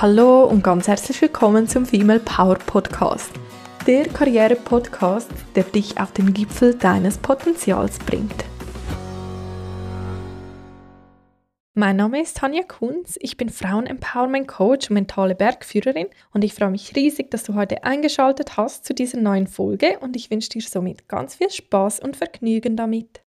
[0.00, 3.32] Hallo und ganz herzlich willkommen zum Female Power Podcast.
[3.86, 8.46] Der Karriere-Podcast, der dich auf den Gipfel deines Potenzials bringt.
[11.74, 16.96] Mein Name ist Tanja Kunz, ich bin Frauen-Empowerment-Coach und mentale Bergführerin und ich freue mich
[16.96, 21.08] riesig, dass du heute eingeschaltet hast zu dieser neuen Folge und ich wünsche dir somit
[21.08, 23.20] ganz viel Spaß und Vergnügen damit.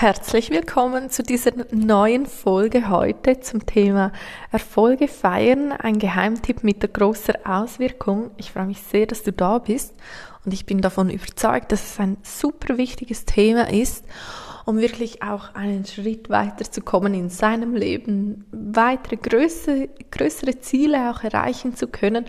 [0.00, 4.12] Herzlich willkommen zu dieser neuen Folge heute zum Thema
[4.50, 8.30] Erfolge feiern, ein Geheimtipp mit der großer Auswirkung.
[8.38, 9.94] Ich freue mich sehr, dass du da bist
[10.46, 14.06] und ich bin davon überzeugt, dass es ein super wichtiges Thema ist,
[14.64, 21.10] um wirklich auch einen Schritt weiter zu kommen in seinem Leben, weitere größere, größere Ziele
[21.10, 22.24] auch erreichen zu können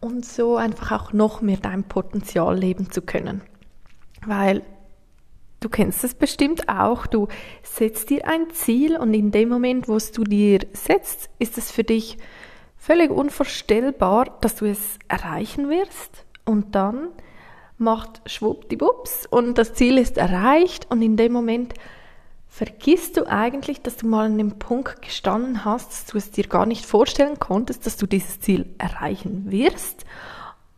[0.00, 3.40] und so einfach auch noch mehr dein Potenzial leben zu können.
[4.26, 4.60] Weil
[5.60, 7.06] Du kennst es bestimmt auch.
[7.06, 7.28] Du
[7.62, 11.72] setzt dir ein Ziel und in dem Moment, wo es du dir setzt, ist es
[11.72, 12.16] für dich
[12.76, 16.24] völlig unvorstellbar, dass du es erreichen wirst.
[16.44, 17.08] Und dann
[17.76, 21.74] macht schwuppdiwupps und das Ziel ist erreicht und in dem Moment
[22.48, 26.44] vergisst du eigentlich, dass du mal an dem Punkt gestanden hast, dass du es dir
[26.46, 30.04] gar nicht vorstellen konntest, dass du dieses Ziel erreichen wirst.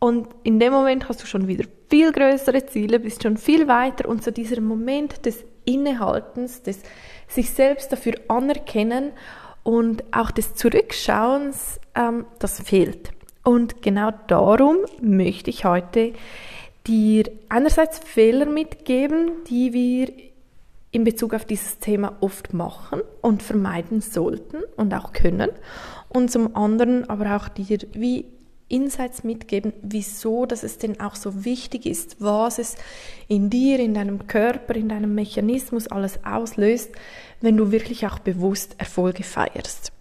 [0.03, 4.09] Und in dem Moment hast du schon wieder viel größere Ziele, bist schon viel weiter
[4.09, 6.79] und so dieser Moment des Innehaltens, des
[7.27, 9.11] sich selbst dafür anerkennen
[9.61, 13.11] und auch des Zurückschauens, ähm, das fehlt.
[13.43, 16.13] Und genau darum möchte ich heute
[16.87, 20.11] dir einerseits Fehler mitgeben, die wir
[20.89, 25.51] in Bezug auf dieses Thema oft machen und vermeiden sollten und auch können.
[26.09, 28.25] Und zum anderen aber auch dir wie
[28.71, 32.75] Insights mitgeben, wieso dass es denn auch so wichtig ist, was es
[33.27, 36.91] in dir, in deinem Körper, in deinem Mechanismus alles auslöst,
[37.41, 39.91] wenn du wirklich auch bewusst Erfolge feierst.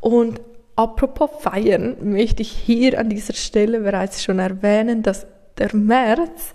[0.00, 0.40] Und
[0.76, 5.26] apropos feiern, möchte ich hier an dieser Stelle bereits schon erwähnen, dass
[5.58, 6.54] der März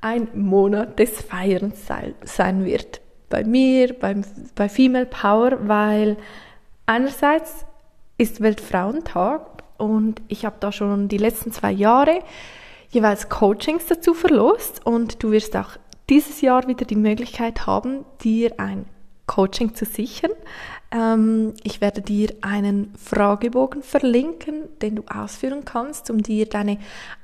[0.00, 1.78] ein Monat des Feierns
[2.24, 3.00] sein wird.
[3.28, 4.24] Bei mir, beim,
[4.54, 6.16] bei Female Power, weil
[6.86, 7.64] einerseits
[8.18, 12.20] ist Weltfrauentag und ich habe da schon die letzten zwei Jahre
[12.90, 15.70] jeweils Coachings dazu verlost und du wirst auch
[16.08, 18.86] dieses Jahr wieder die Möglichkeit haben, dir ein
[19.26, 20.30] Coaching zu sichern.
[20.90, 26.76] Ähm, ich werde dir einen Fragebogen verlinken, den du ausführen kannst, um dir deine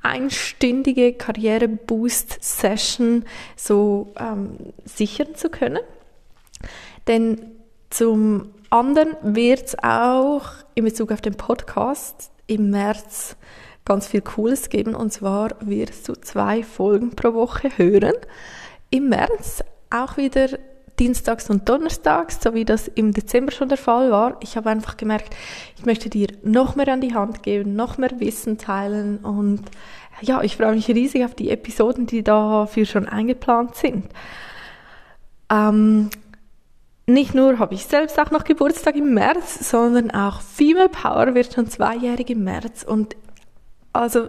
[0.02, 3.26] einstündige Karriere-Boost-Session
[3.56, 5.80] so ähm, sichern zu können.
[7.06, 7.52] Denn
[7.90, 13.36] zum anderen wird es auch in Bezug auf den Podcast im März
[13.84, 14.94] ganz viel Cooles geben.
[14.94, 18.14] Und zwar wirst du zwei Folgen pro Woche hören.
[18.90, 20.48] Im März auch wieder
[20.98, 24.36] Dienstags und Donnerstags, so wie das im Dezember schon der Fall war.
[24.40, 25.34] Ich habe einfach gemerkt,
[25.76, 29.62] ich möchte dir noch mehr an die Hand geben, noch mehr Wissen teilen und
[30.20, 34.06] ja, ich freue mich riesig auf die Episoden, die dafür schon eingeplant sind.
[35.48, 36.10] Ähm,
[37.08, 41.54] nicht nur habe ich selbst auch noch Geburtstag im März, sondern auch Female Power wird
[41.54, 43.16] schon zweijährig im März und
[43.92, 44.28] also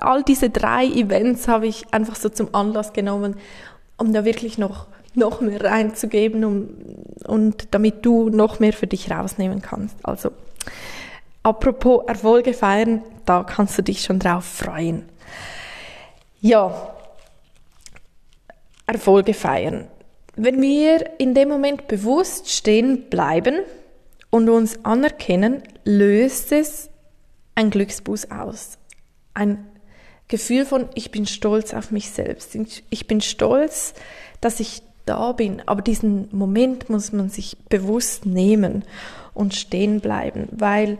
[0.00, 3.36] all diese drei Events habe ich einfach so zum Anlass genommen,
[3.96, 6.68] um da wirklich noch noch mehr reinzugeben um,
[7.26, 9.96] und damit du noch mehr für dich rausnehmen kannst.
[10.02, 10.30] Also
[11.42, 15.08] apropos Erfolge feiern, da kannst du dich schon drauf freuen.
[16.40, 16.94] Ja,
[18.86, 19.88] Erfolge feiern.
[20.40, 23.56] Wenn wir in dem Moment bewusst stehen bleiben
[24.30, 26.90] und uns anerkennen, löst es
[27.56, 28.78] ein Glücksbuß aus.
[29.34, 29.66] Ein
[30.28, 32.56] Gefühl von, ich bin stolz auf mich selbst.
[32.88, 33.94] Ich bin stolz,
[34.40, 35.60] dass ich da bin.
[35.66, 38.84] Aber diesen Moment muss man sich bewusst nehmen
[39.34, 40.98] und stehen bleiben, weil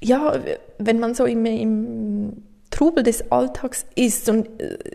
[0.00, 0.38] ja,
[0.78, 4.48] wenn man so im, im Trubel des Alltags ist und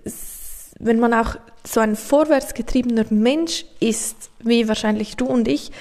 [0.05, 0.38] es
[0.79, 1.35] wenn man auch
[1.65, 5.71] so ein vorwärtsgetriebener Mensch ist, wie wahrscheinlich du und ich,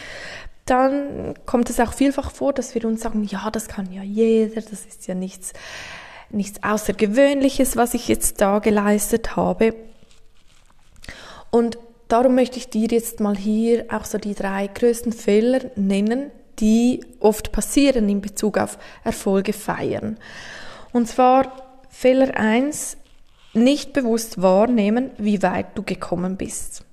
[0.67, 4.61] dann kommt es auch vielfach vor, dass wir uns sagen, ja, das kann ja jeder,
[4.61, 5.53] das ist ja nichts,
[6.31, 9.75] nichts Außergewöhnliches, was ich jetzt da geleistet habe.
[11.51, 16.31] Und darum möchte ich dir jetzt mal hier auch so die drei größten Fehler nennen,
[16.59, 20.19] die oft passieren in Bezug auf Erfolge feiern.
[20.93, 21.53] Und zwar
[21.89, 22.97] Fehler eins
[23.55, 26.85] nicht bewusst wahrnehmen, wie weit du gekommen bist.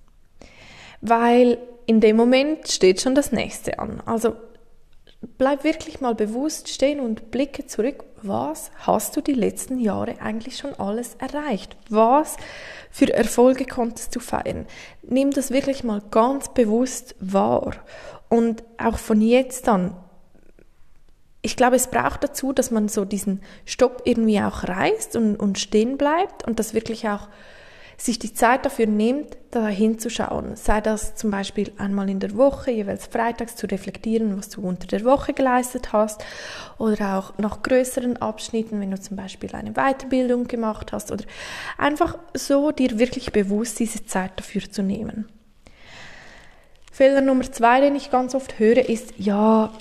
[1.01, 4.01] Weil in dem Moment steht schon das nächste an.
[4.05, 4.35] Also
[5.37, 10.57] bleib wirklich mal bewusst stehen und blicke zurück, was hast du die letzten Jahre eigentlich
[10.57, 11.75] schon alles erreicht?
[11.89, 12.37] Was
[12.89, 14.65] für Erfolge konntest du feiern?
[15.03, 17.75] Nimm das wirklich mal ganz bewusst wahr
[18.29, 19.95] und auch von jetzt an.
[21.45, 25.59] Ich glaube, es braucht dazu, dass man so diesen Stopp irgendwie auch reißt und, und
[25.59, 27.27] stehen bleibt und das wirklich auch
[27.97, 30.55] sich die Zeit dafür nimmt, da hinzuschauen.
[30.55, 34.87] Sei das zum Beispiel einmal in der Woche, jeweils freitags zu reflektieren, was du unter
[34.87, 36.25] der Woche geleistet hast
[36.79, 41.25] oder auch nach größeren Abschnitten, wenn du zum Beispiel eine Weiterbildung gemacht hast oder
[41.77, 45.29] einfach so dir wirklich bewusst diese Zeit dafür zu nehmen.
[46.91, 49.71] Fehler Nummer zwei, den ich ganz oft höre, ist, ja,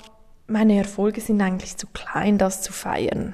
[0.47, 3.33] meine Erfolge sind eigentlich zu klein, das zu feiern.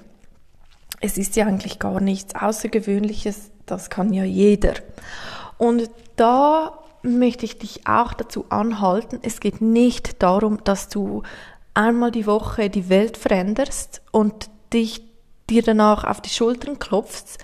[1.00, 4.74] Es ist ja eigentlich gar nichts Außergewöhnliches, das kann ja jeder.
[5.58, 11.24] Und da möchte ich dich auch dazu anhalten, es geht nicht darum, dass du
[11.74, 15.04] einmal die Woche die Welt veränderst und dich
[15.50, 17.38] dir danach auf die Schultern klopfst,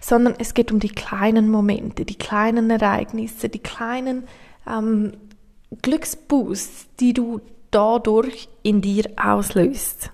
[0.00, 4.24] sondern es geht um die kleinen Momente, die kleinen Ereignisse, die kleinen
[4.66, 5.12] ähm,
[5.82, 7.40] Glücksboosts, die du
[7.74, 10.10] dadurch in dir auslöst.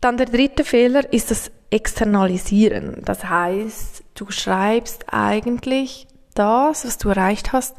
[0.00, 3.02] Dann der dritte Fehler ist das externalisieren.
[3.04, 7.76] Das heißt, du schreibst eigentlich das, was du erreicht hast,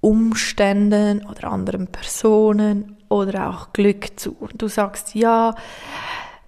[0.00, 4.36] Umständen oder anderen Personen oder auch Glück zu.
[4.54, 5.54] Du sagst, ja,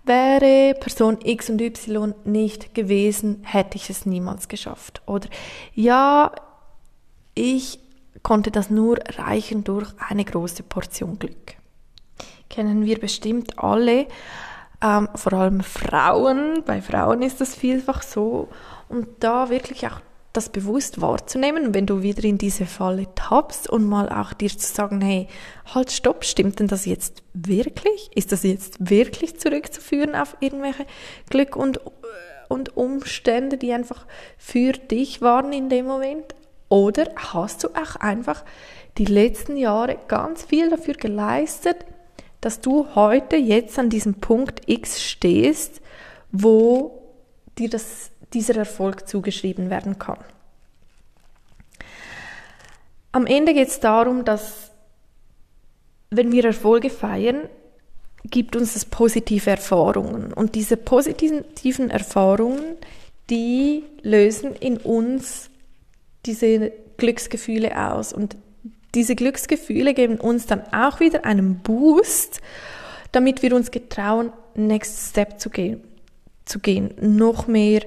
[0.04, 5.02] wäre Person X und Y nicht gewesen, hätte ich es niemals geschafft.
[5.06, 5.28] Oder
[5.74, 6.32] ja,
[7.34, 7.80] ich
[8.22, 11.56] konnte das nur erreichen durch eine große Portion Glück.
[12.48, 14.06] Kennen wir bestimmt alle
[14.82, 18.48] ähm, vor allem Frauen, bei Frauen ist das vielfach so.
[18.88, 20.00] Und da wirklich auch
[20.32, 24.72] das bewusst wahrzunehmen, wenn du wieder in diese Falle tappst und mal auch dir zu
[24.72, 25.26] sagen, hey,
[25.74, 28.10] halt, stopp, stimmt denn das jetzt wirklich?
[28.14, 30.86] Ist das jetzt wirklich zurückzuführen auf irgendwelche
[31.28, 31.80] Glück und,
[32.48, 34.06] und Umstände, die einfach
[34.36, 36.34] für dich waren in dem Moment?
[36.68, 38.44] Oder hast du auch einfach
[38.98, 41.76] die letzten Jahre ganz viel dafür geleistet,
[42.40, 45.80] dass du heute jetzt an diesem Punkt X stehst,
[46.30, 47.02] wo
[47.58, 50.18] dir das, dieser Erfolg zugeschrieben werden kann.
[53.12, 54.70] Am Ende geht es darum, dass
[56.10, 57.48] wenn wir Erfolge feiern,
[58.24, 60.32] gibt uns das positive Erfahrungen.
[60.32, 62.76] Und diese positiven Erfahrungen,
[63.30, 65.50] die lösen in uns
[66.26, 68.12] diese Glücksgefühle aus.
[68.12, 68.36] Und
[68.94, 72.40] diese Glücksgefühle geben uns dann auch wieder einen Boost,
[73.12, 75.82] damit wir uns getrauen, Next Step zu gehen,
[76.44, 77.82] zu gehen, noch mehr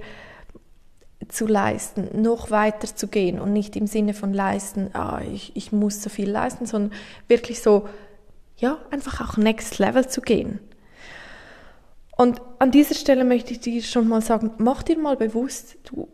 [1.28, 5.72] zu leisten, noch weiter zu gehen und nicht im Sinne von leisten, ah, ich, ich
[5.72, 6.94] muss so viel leisten, sondern
[7.28, 7.88] wirklich so,
[8.58, 10.60] ja, einfach auch Next Level zu gehen.
[12.16, 16.08] Und an dieser Stelle möchte ich dir schon mal sagen, mach dir mal bewusst, du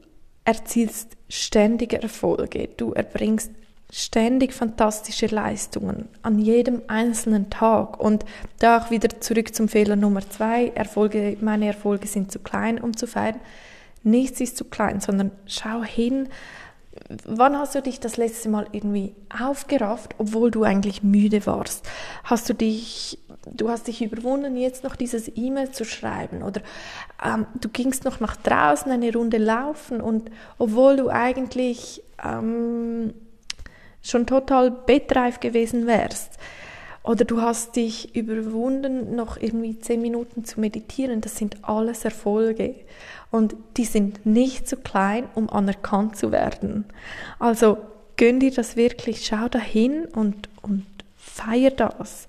[0.46, 3.52] erzielst ständige Erfolge, du erbringst
[3.92, 8.00] ständig fantastische Leistungen an jedem einzelnen Tag.
[8.00, 8.26] Und
[8.60, 10.70] da auch wieder zurück zum Fehler Nummer zwei.
[10.76, 13.40] Erfolge, meine Erfolge sind zu klein, um zu feiern.
[14.04, 16.28] Nichts ist zu klein, sondern schau hin,
[17.26, 21.88] wann hast du dich das letzte Mal irgendwie aufgerafft, obwohl du eigentlich müde warst?
[22.24, 23.20] Hast du dich,
[23.54, 26.62] du hast dich überwunden, jetzt noch dieses E-Mail zu schreiben oder
[27.24, 33.14] ähm, du gingst noch nach draußen eine Runde laufen und obwohl du eigentlich ähm,
[34.02, 36.38] schon total bettreif gewesen wärst.
[37.04, 41.22] Oder du hast dich überwunden, noch irgendwie zehn Minuten zu meditieren.
[41.22, 42.76] Das sind alles Erfolge.
[43.32, 46.84] Und die sind nicht zu klein, um anerkannt zu werden.
[47.40, 47.78] Also
[48.18, 50.86] gönn dir das wirklich, schau dahin und, und
[51.16, 52.28] feier das.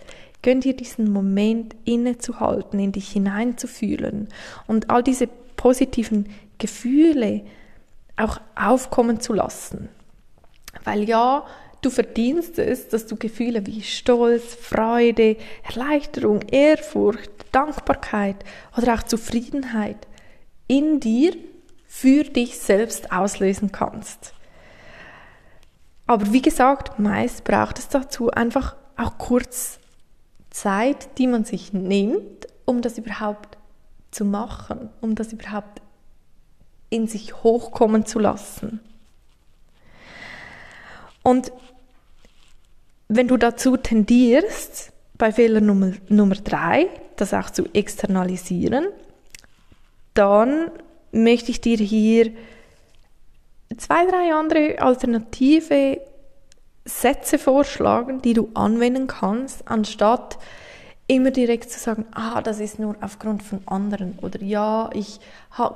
[0.48, 4.28] Gönn dir diesen Moment innezuhalten, in dich hineinzufühlen
[4.66, 7.42] und all diese positiven Gefühle
[8.16, 9.90] auch aufkommen zu lassen.
[10.84, 11.44] Weil ja,
[11.82, 18.36] Du verdienst es, dass du Gefühle wie Stolz, Freude, Erleichterung, Ehrfurcht, Dankbarkeit
[18.74, 20.08] oder auch Zufriedenheit
[20.66, 21.36] in dir
[21.86, 24.32] für dich selbst auslösen kannst.
[26.06, 29.78] Aber wie gesagt, meist braucht es dazu einfach auch kurz
[30.60, 33.56] Zeit, die man sich nimmt, um das überhaupt
[34.10, 35.80] zu machen, um das überhaupt
[36.90, 38.80] in sich hochkommen zu lassen.
[41.22, 41.52] Und
[43.08, 48.86] wenn du dazu tendierst, bei Fehler Nummer, Nummer drei, das auch zu externalisieren,
[50.14, 50.70] dann
[51.12, 52.32] möchte ich dir hier
[53.76, 56.00] zwei, drei andere alternative
[56.88, 60.38] Sätze vorschlagen, die du anwenden kannst, anstatt
[61.06, 65.20] immer direkt zu sagen, ah, das ist nur aufgrund von anderen oder ja, ich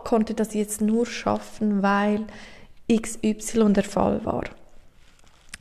[0.04, 2.24] konnte das jetzt nur schaffen, weil
[2.92, 4.44] XY der Fall war.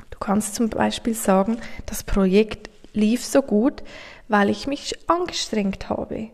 [0.09, 3.81] Du kannst zum Beispiel sagen, das Projekt lief so gut,
[4.27, 6.29] weil ich mich angestrengt habe.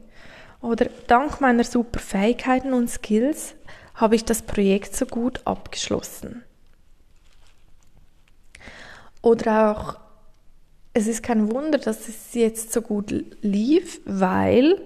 [0.61, 3.53] Oder dank meiner super Fähigkeiten und Skills
[3.93, 6.43] habe ich das Projekt so gut abgeschlossen.
[9.21, 9.99] Oder auch,
[10.93, 14.81] es ist kein Wunder, dass es jetzt so gut lief, weil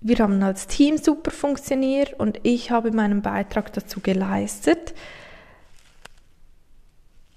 [0.00, 4.94] wir haben als Team super funktioniert und ich habe meinen Beitrag dazu geleistet.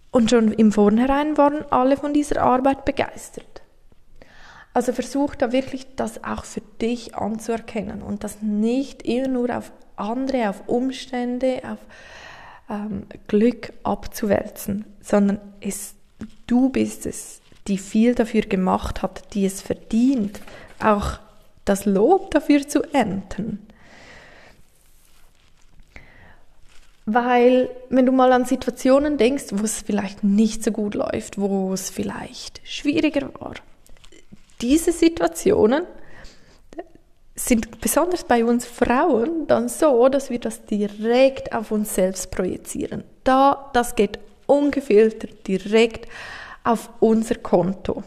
[0.09, 3.61] Und schon im Vornherein waren alle von dieser Arbeit begeistert.
[4.73, 9.71] Also versuch da wirklich das auch für dich anzuerkennen und das nicht immer nur auf
[9.95, 11.79] andere, auf Umstände, auf
[12.69, 15.95] ähm, Glück abzuwälzen, sondern es,
[16.47, 20.39] du bist es, die viel dafür gemacht hat, die es verdient,
[20.79, 21.19] auch
[21.65, 23.59] das Lob dafür zu ernten.
[27.07, 31.71] Weil, wenn du mal an Situationen denkst, wo es vielleicht nicht so gut läuft, wo
[31.73, 33.53] es vielleicht schwieriger war,
[34.61, 35.83] diese Situationen
[37.35, 43.03] sind besonders bei uns Frauen dann so, dass wir das direkt auf uns selbst projizieren.
[43.23, 46.09] Da, das geht ungefiltert direkt
[46.63, 48.03] auf unser Konto.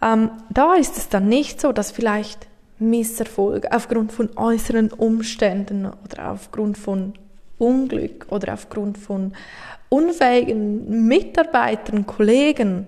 [0.00, 6.32] Ähm, da ist es dann nicht so, dass vielleicht Misserfolg aufgrund von äußeren Umständen oder
[6.32, 7.14] aufgrund von
[7.58, 9.34] Unglück oder aufgrund von
[9.88, 12.86] unfähigen Mitarbeitern, Kollegen,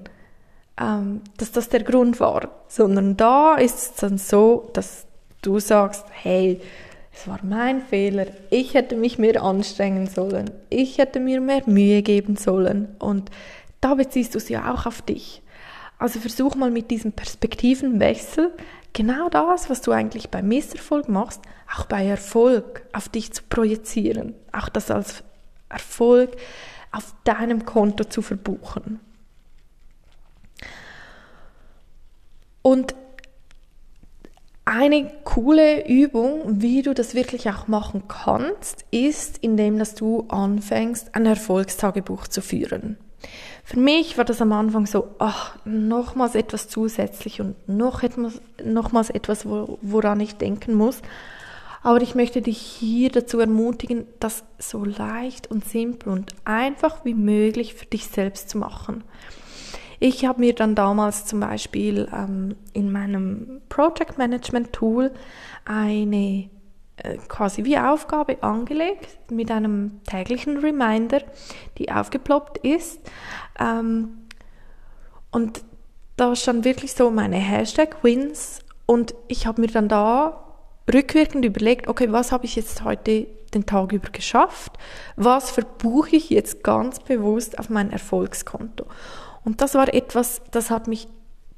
[0.81, 5.07] ähm, dass das der Grund war, sondern da ist es dann so, dass
[5.43, 6.61] du sagst, hey,
[7.15, 12.03] es war mein Fehler, ich hätte mich mehr anstrengen sollen, ich hätte mir mehr Mühe
[12.03, 13.31] geben sollen und
[13.81, 15.43] da beziehst du es ja auch auf dich.
[15.99, 18.53] Also versuch mal mit diesem Perspektivenwechsel
[18.93, 21.41] genau das, was du eigentlich bei Misserfolg machst,
[21.73, 25.23] auch bei Erfolg auf dich zu projizieren, auch das als
[25.69, 26.33] Erfolg
[26.91, 28.99] auf deinem Konto zu verbuchen.
[32.63, 32.95] Und
[34.65, 41.15] eine coole Übung, wie du das wirklich auch machen kannst, ist, indem dass du anfängst,
[41.15, 42.97] ein Erfolgstagebuch zu führen.
[43.63, 49.11] Für mich war das am Anfang so, ach, nochmals etwas zusätzlich und noch etwas, nochmals
[49.11, 51.01] etwas, woran ich denken muss.
[51.83, 57.15] Aber ich möchte dich hier dazu ermutigen, das so leicht und simpel und einfach wie
[57.15, 59.05] möglich für dich selbst zu machen.
[60.01, 65.13] Ich habe mir dann damals zum Beispiel ähm, in meinem Project Management Tool
[65.65, 66.51] eine
[66.97, 71.23] äh, quasi wie Aufgabe angelegt mit einem täglichen Reminder,
[71.79, 73.01] die aufgeploppt ist.
[73.59, 74.19] Ähm,
[75.31, 75.65] und
[76.17, 80.45] da stand wirklich so meine Hashtag Wins und ich habe mir dann da
[80.93, 84.73] rückwirkend überlegt, okay, was habe ich jetzt heute den Tag über geschafft?
[85.17, 88.87] Was verbuche ich jetzt ganz bewusst auf mein Erfolgskonto?
[89.45, 91.09] Und das war etwas, das hat mich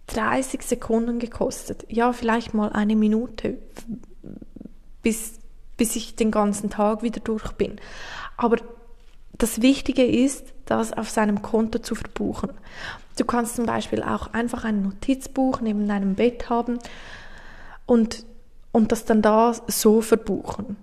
[0.09, 1.85] 30 Sekunden gekostet.
[1.89, 3.59] Ja, vielleicht mal eine Minute,
[5.03, 5.39] bis,
[5.77, 7.81] bis ich den ganzen Tag wieder durch bin.
[8.37, 8.57] Aber
[9.39, 12.51] das Wichtige ist, das auf seinem Konto zu verbuchen.
[13.17, 16.79] Du kannst zum Beispiel auch einfach ein Notizbuch neben deinem Bett haben
[17.87, 18.27] und,
[18.73, 20.77] und das dann da so verbuchen.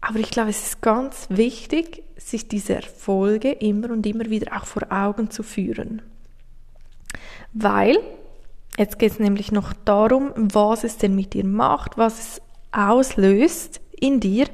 [0.00, 4.66] Aber ich glaube, es ist ganz wichtig, sich diese Erfolge immer und immer wieder auch
[4.66, 6.02] vor Augen zu führen.
[7.52, 7.98] Weil,
[8.78, 13.80] jetzt geht es nämlich noch darum, was es denn mit dir macht, was es auslöst
[13.98, 14.46] in dir,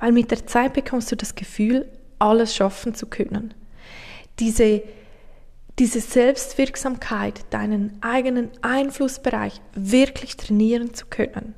[0.00, 3.54] weil mit der Zeit bekommst du das Gefühl, alles schaffen zu können.
[4.38, 4.82] Diese,
[5.78, 11.54] diese Selbstwirksamkeit, deinen eigenen Einflussbereich wirklich trainieren zu können.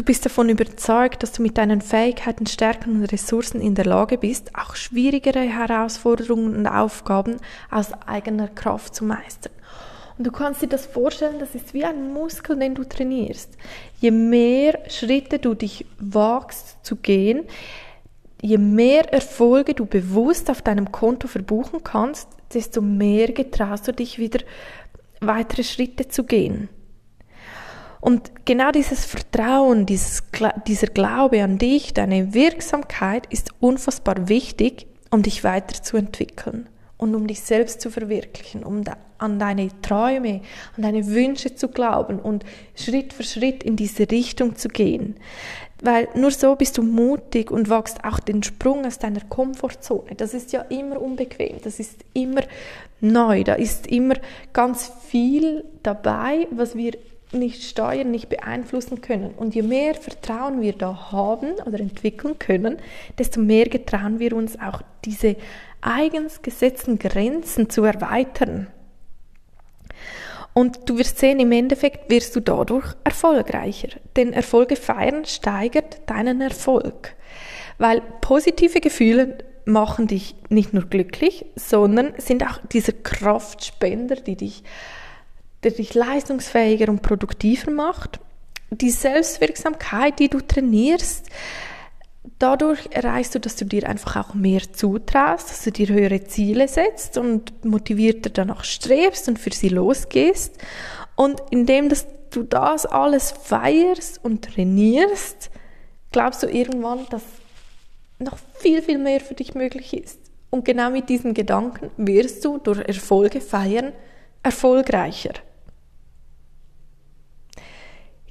[0.00, 4.16] Du bist davon überzeugt, dass du mit deinen Fähigkeiten, Stärken und Ressourcen in der Lage
[4.16, 7.36] bist, auch schwierigere Herausforderungen und Aufgaben
[7.70, 9.52] aus eigener Kraft zu meistern.
[10.16, 13.58] Und du kannst dir das vorstellen, das ist wie ein Muskel, den du trainierst.
[14.00, 17.42] Je mehr Schritte du dich wagst zu gehen,
[18.40, 24.18] je mehr Erfolge du bewusst auf deinem Konto verbuchen kannst, desto mehr getraust du dich
[24.18, 24.40] wieder
[25.20, 26.70] weitere Schritte zu gehen.
[28.00, 30.22] Und genau dieses Vertrauen, dieses,
[30.66, 37.40] dieser Glaube an dich, deine Wirksamkeit ist unfassbar wichtig, um dich weiterzuentwickeln und um dich
[37.40, 38.84] selbst zu verwirklichen, um
[39.18, 40.40] an deine Träume,
[40.76, 45.16] an deine Wünsche zu glauben und Schritt für Schritt in diese Richtung zu gehen.
[45.82, 50.14] Weil nur so bist du mutig und wagst auch den Sprung aus deiner Komfortzone.
[50.16, 52.42] Das ist ja immer unbequem, das ist immer
[53.00, 54.14] neu, da ist immer
[54.52, 56.92] ganz viel dabei, was wir
[57.32, 59.32] nicht steuern, nicht beeinflussen können.
[59.36, 62.78] Und je mehr Vertrauen wir da haben oder entwickeln können,
[63.18, 65.36] desto mehr getrauen wir uns auch diese
[65.80, 68.66] eigens gesetzten Grenzen zu erweitern.
[70.52, 73.88] Und du wirst sehen, im Endeffekt wirst du dadurch erfolgreicher.
[74.16, 77.14] Denn Erfolge feiern steigert deinen Erfolg.
[77.78, 84.64] Weil positive Gefühle machen dich nicht nur glücklich, sondern sind auch dieser Kraftspender, die dich
[85.62, 88.20] der dich leistungsfähiger und produktiver macht.
[88.70, 91.26] Die Selbstwirksamkeit, die du trainierst,
[92.38, 96.68] dadurch erreichst du, dass du dir einfach auch mehr zutraust, dass du dir höhere Ziele
[96.68, 100.58] setzt und motivierter danach strebst und für sie losgehst.
[101.16, 105.50] Und indem dass du das alles feierst und trainierst,
[106.12, 107.22] glaubst du irgendwann, dass
[108.18, 110.18] noch viel, viel mehr für dich möglich ist.
[110.50, 113.92] Und genau mit diesen Gedanken wirst du durch Erfolge feiern
[114.42, 115.32] erfolgreicher.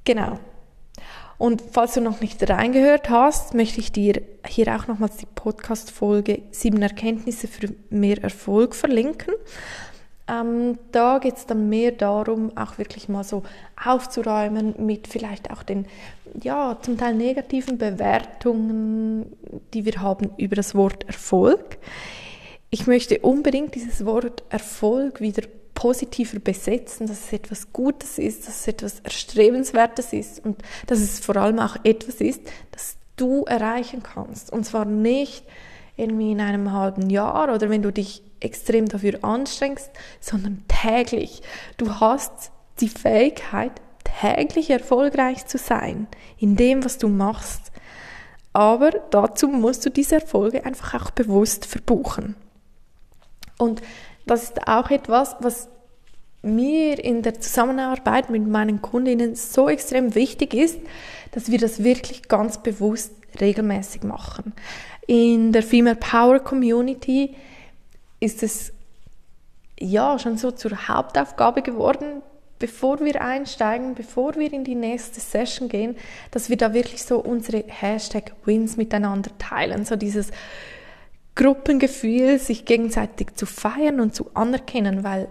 [0.09, 0.39] Genau.
[1.37, 6.41] Und falls du noch nicht reingehört hast, möchte ich dir hier auch nochmals die Podcast-Folge
[6.49, 9.35] Sieben Erkenntnisse für mehr Erfolg verlinken.
[10.27, 13.43] Ähm, da geht es dann mehr darum, auch wirklich mal so
[13.85, 15.85] aufzuräumen mit vielleicht auch den,
[16.41, 19.31] ja, zum Teil negativen Bewertungen,
[19.75, 21.77] die wir haben über das Wort Erfolg.
[22.71, 25.43] Ich möchte unbedingt dieses Wort Erfolg wieder
[25.79, 31.21] positiver besetzen, dass es etwas Gutes ist, dass es etwas Erstrebenswertes ist und dass es
[31.21, 34.51] vor allem auch etwas ist, das du erreichen kannst.
[34.51, 35.45] Und zwar nicht
[35.95, 41.43] irgendwie in einem halben Jahr oder wenn du dich extrem dafür anstrengst, sondern täglich.
[41.77, 43.71] Du hast die Fähigkeit,
[44.19, 46.07] täglich erfolgreich zu sein
[46.37, 47.71] in dem, was du machst.
[48.51, 52.35] Aber dazu musst du diese Erfolge einfach auch bewusst verbuchen.
[53.57, 53.81] Und
[54.29, 55.69] das ist auch etwas, was
[56.41, 60.79] mir in der Zusammenarbeit mit meinen Kundinnen so extrem wichtig ist,
[61.31, 64.53] dass wir das wirklich ganz bewusst regelmäßig machen.
[65.07, 67.35] In der Female Power Community
[68.19, 68.71] ist es
[69.79, 72.21] ja schon so zur Hauptaufgabe geworden,
[72.59, 75.95] bevor wir einsteigen, bevor wir in die nächste Session gehen,
[76.31, 80.31] dass wir da wirklich so unsere Hashtag Wins miteinander teilen, so dieses
[81.39, 85.29] Gruppengefühl, sich gegenseitig zu feiern und zu anerkennen, weil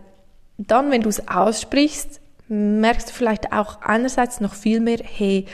[0.57, 5.45] dann, wenn du es aussprichst, merkst du vielleicht auch einerseits noch viel mehr, hey,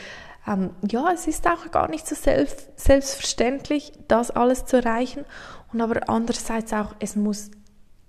[0.47, 5.25] ähm, ja, es ist auch gar nicht so selbst, selbstverständlich, das alles zu erreichen.
[5.73, 7.51] Und aber andererseits auch, es muss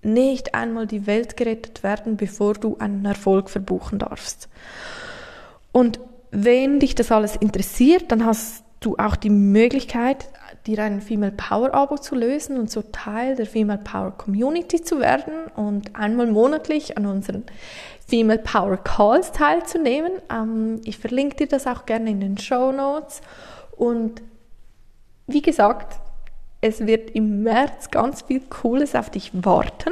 [0.03, 4.49] nicht einmal die Welt gerettet werden, bevor du einen Erfolg verbuchen darfst.
[5.71, 10.29] Und wenn dich das alles interessiert, dann hast du auch die Möglichkeit,
[10.67, 14.99] dir ein Female Power Abo zu lösen und so Teil der Female Power Community zu
[14.99, 17.43] werden und einmal monatlich an unseren
[18.07, 20.13] Female Power Calls teilzunehmen.
[20.31, 23.21] Ähm, ich verlinke dir das auch gerne in den Show Notes.
[23.75, 24.21] Und
[25.27, 25.99] wie gesagt,
[26.61, 29.91] es wird im März ganz viel Cooles auf dich warten.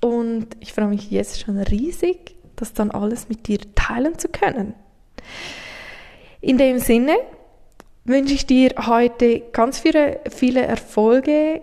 [0.00, 4.74] Und ich freue mich jetzt schon riesig, das dann alles mit dir teilen zu können.
[6.40, 7.16] In dem Sinne,
[8.08, 11.62] wünsche ich dir heute ganz viele, viele Erfolge,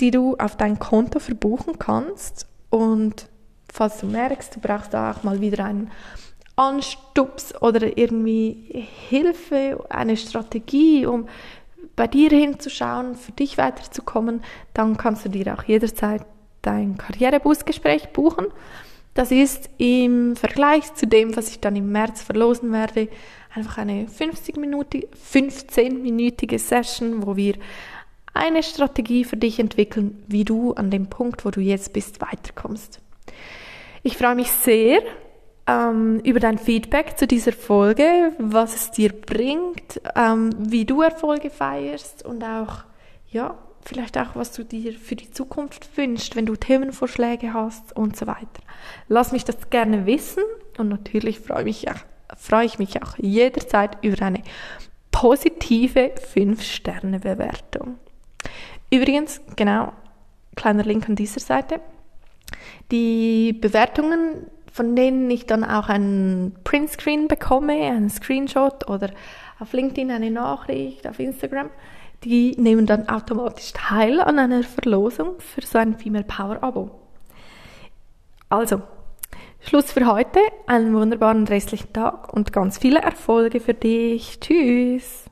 [0.00, 2.46] die du auf dein Konto verbuchen kannst.
[2.70, 3.28] Und
[3.72, 5.90] falls du merkst, du brauchst da auch mal wieder einen
[6.56, 11.28] Anstups oder irgendwie Hilfe, eine Strategie, um
[11.94, 14.42] bei dir hinzuschauen, für dich weiterzukommen,
[14.74, 16.24] dann kannst du dir auch jederzeit
[16.62, 18.46] dein Karrierebusgespräch buchen.
[19.14, 23.08] Das ist im Vergleich zu dem, was ich dann im März verlosen werde,
[23.54, 27.54] einfach eine 15-minütige Session, wo wir
[28.34, 33.00] eine Strategie für dich entwickeln, wie du an dem Punkt, wo du jetzt bist, weiterkommst.
[34.02, 35.00] Ich freue mich sehr
[35.66, 41.50] ähm, über dein Feedback zu dieser Folge, was es dir bringt, ähm, wie du Erfolge
[41.50, 42.84] feierst und auch,
[43.30, 48.16] ja, vielleicht auch, was du dir für die Zukunft wünschst, wenn du Themenvorschläge hast und
[48.16, 48.62] so weiter.
[49.08, 50.42] Lass mich das gerne wissen
[50.78, 51.86] und natürlich freue, mich,
[52.36, 54.42] freue ich mich auch jederzeit über eine
[55.10, 57.98] positive 5-Sterne-Bewertung.
[58.90, 59.92] Übrigens, genau,
[60.56, 61.80] kleiner Link an dieser Seite.
[62.90, 69.10] Die Bewertungen, von denen ich dann auch einen Printscreen bekomme, einen Screenshot oder
[69.58, 71.70] auf LinkedIn eine Nachricht, auf Instagram,
[72.24, 76.90] die nehmen dann automatisch teil an einer Verlosung für so ein Female Power Abo.
[78.48, 78.82] Also,
[79.60, 80.40] Schluss für heute.
[80.66, 84.40] Einen wunderbaren restlichen Tag und ganz viele Erfolge für dich.
[84.40, 85.24] Tschüss.